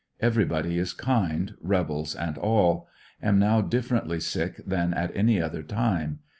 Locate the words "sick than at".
4.19-5.15